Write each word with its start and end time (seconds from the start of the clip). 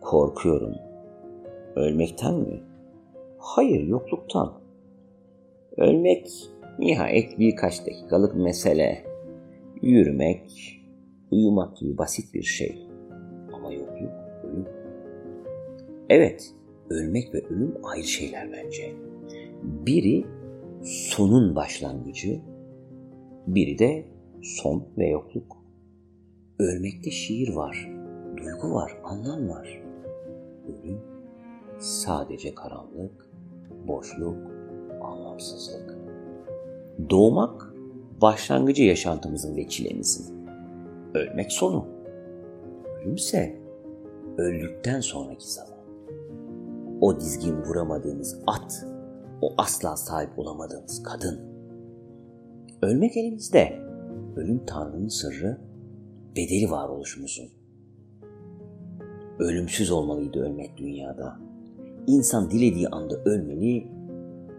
Korkuyorum. 0.00 0.74
Ölmekten 1.76 2.34
mi? 2.34 2.60
Hayır, 3.38 3.86
yokluktan. 3.86 4.52
Ölmek 5.76 6.28
nihayet 6.78 7.38
birkaç 7.38 7.86
dakikalık 7.86 8.34
mesele. 8.36 9.04
Yürümek, 9.82 10.80
uyumak 11.30 11.76
gibi 11.76 11.98
basit 11.98 12.34
bir 12.34 12.42
şey. 12.42 12.88
Ama 13.52 13.72
yokluk, 13.72 14.12
ölüm. 14.44 14.66
Evet, 16.08 16.54
ölmek 16.90 17.34
ve 17.34 17.38
ölüm 17.38 17.74
ayrı 17.82 18.04
şeyler 18.04 18.52
bence. 18.52 18.92
Biri 19.62 20.24
sonun 20.82 21.56
başlangıcı, 21.56 22.40
biri 23.46 23.78
de 23.78 24.04
son 24.42 24.88
ve 24.98 25.08
yokluk. 25.08 25.56
Ölmekte 26.58 27.10
şiir 27.10 27.54
var, 27.54 27.90
duygu 28.36 28.74
var, 28.74 28.92
anlam 29.04 29.48
var. 29.48 29.82
Ölüm 30.68 31.00
sadece 31.78 32.54
karanlık, 32.54 33.30
boşluk, 33.88 34.36
anlamsızlık. 35.02 35.98
Doğmak 37.10 37.74
başlangıcı 38.22 38.82
yaşantımızın 38.82 39.56
ve 39.56 39.68
çilemizin. 39.68 40.46
Ölmek 41.14 41.52
sonu. 41.52 41.86
Ölümse 43.00 43.60
öldükten 44.38 45.00
sonraki 45.00 45.52
zaman. 45.52 45.80
O 47.00 47.20
dizgin 47.20 47.62
vuramadığımız 47.62 48.38
at, 48.46 48.86
o 49.42 49.54
asla 49.58 49.96
sahip 49.96 50.38
olamadığımız 50.38 51.02
kadın. 51.02 51.40
Ölmek 52.82 53.16
elimizde. 53.16 53.78
Ölüm 54.36 54.66
Tanrı'nın 54.66 55.08
sırrı, 55.08 55.60
bedeli 56.36 56.70
varoluşumuzun. 56.70 57.59
Ölümsüz 59.40 59.90
olmalıydı 59.90 60.40
ölmek 60.40 60.76
dünyada. 60.76 61.38
İnsan 62.06 62.50
dilediği 62.50 62.88
anda 62.88 63.14
ölmeli, 63.24 63.88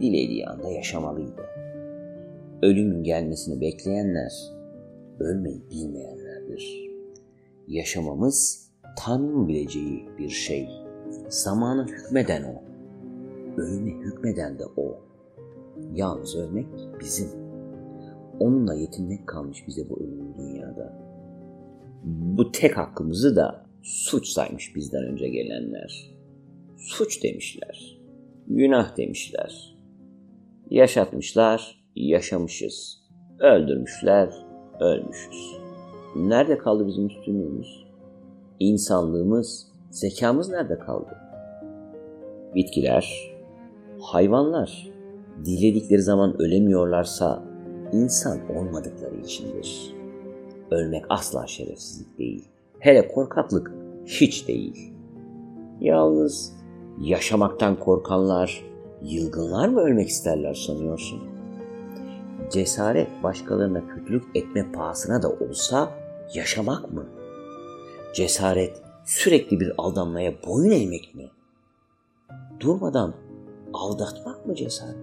dilediği 0.00 0.46
anda 0.46 0.68
yaşamalıydı. 0.68 1.42
Ölümün 2.62 3.04
gelmesini 3.04 3.60
bekleyenler, 3.60 4.32
ölmeyi 5.20 5.62
bilmeyenlerdir. 5.70 6.90
Yaşamamız 7.68 8.68
Tanrı'nın 8.98 9.48
bileceği 9.48 10.08
bir 10.18 10.28
şey. 10.28 10.68
Zamanın 11.28 11.88
hükmeden 11.88 12.42
o. 12.42 12.62
Ölüme 13.60 13.90
hükmeden 13.90 14.58
de 14.58 14.64
o. 14.76 15.00
Yalnız 15.94 16.36
ölmek 16.36 16.66
bizim. 17.00 17.28
Onunla 18.40 18.74
yetinmek 18.74 19.26
kalmış 19.26 19.64
bize 19.66 19.90
bu 19.90 20.00
ölümün 20.00 20.34
dünyada. 20.38 20.98
Bu 22.04 22.52
tek 22.52 22.76
hakkımızı 22.76 23.36
da 23.36 23.61
suç 23.82 24.28
saymış 24.28 24.76
bizden 24.76 25.04
önce 25.04 25.28
gelenler. 25.28 26.10
Suç 26.78 27.22
demişler. 27.22 27.98
Günah 28.46 28.96
demişler. 28.96 29.76
Yaşatmışlar, 30.70 31.84
yaşamışız. 31.96 33.02
Öldürmüşler, 33.38 34.32
ölmüşüz. 34.80 35.56
Nerede 36.16 36.58
kaldı 36.58 36.86
bizim 36.86 37.06
üstünlüğümüz? 37.06 37.84
İnsanlığımız, 38.58 39.72
zekamız 39.90 40.48
nerede 40.48 40.78
kaldı? 40.78 41.16
Bitkiler, 42.54 43.32
hayvanlar 44.00 44.88
diledikleri 45.44 46.02
zaman 46.02 46.42
ölemiyorlarsa 46.42 47.42
insan 47.92 48.56
olmadıkları 48.56 49.20
içindir. 49.24 49.94
Ölmek 50.70 51.04
asla 51.08 51.46
şerefsizlik 51.46 52.18
değil. 52.18 52.48
Hele 52.82 53.08
korkaklık 53.08 53.72
hiç 54.04 54.48
değil. 54.48 54.92
Yalnız 55.80 56.52
yaşamaktan 57.00 57.78
korkanlar, 57.78 58.64
yılgınlar 59.02 59.68
mı 59.68 59.80
ölmek 59.80 60.08
isterler 60.08 60.54
sanıyorsun? 60.54 61.20
Cesaret 62.50 63.08
başkalarına 63.22 63.88
kötülük 63.88 64.24
etme 64.34 64.72
pahasına 64.72 65.22
da 65.22 65.30
olsa 65.30 65.92
yaşamak 66.34 66.92
mı? 66.92 67.06
Cesaret 68.14 68.82
sürekli 69.04 69.60
bir 69.60 69.72
aldanmaya 69.78 70.32
boyun 70.46 70.70
eğmek 70.70 71.14
mi? 71.14 71.30
Durmadan 72.60 73.14
aldatmak 73.72 74.46
mı 74.46 74.54
cesaret? 74.54 74.96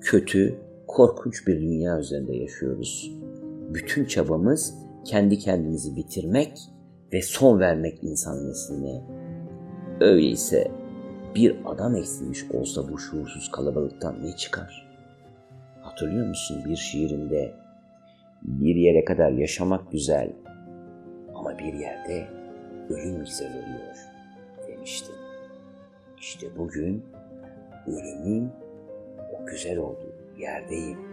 Kötü, 0.00 0.58
korkunç 0.86 1.46
bir 1.46 1.60
dünya 1.60 1.98
üzerinde 1.98 2.36
yaşıyoruz. 2.36 3.12
Bütün 3.74 4.04
çabamız 4.04 4.82
kendi 5.04 5.38
kendimizi 5.38 5.96
bitirmek 5.96 6.58
ve 7.12 7.22
son 7.22 7.60
vermek 7.60 8.04
insan 8.04 8.48
nesline. 8.48 9.02
Öyleyse 10.00 10.70
bir 11.34 11.56
adam 11.64 11.96
eksilmiş 11.96 12.44
olsa 12.50 12.88
bu 12.92 12.98
şuursuz 12.98 13.50
kalabalıktan 13.50 14.22
ne 14.22 14.36
çıkar? 14.36 14.88
Hatırlıyor 15.82 16.26
musun 16.26 16.62
bir 16.64 16.76
şiirinde 16.76 17.54
bir 18.42 18.74
yere 18.74 19.04
kadar 19.04 19.32
yaşamak 19.32 19.92
güzel 19.92 20.32
ama 21.34 21.58
bir 21.58 21.74
yerde 21.74 22.28
ölüm 22.90 23.18
güzel 23.18 23.50
oluyor 23.50 23.96
demişti. 24.68 25.12
İşte 26.18 26.46
bugün 26.58 27.04
ölümün 27.86 28.50
o 29.32 29.46
güzel 29.46 29.78
olduğu 29.78 30.14
yerdeyim. 30.38 31.11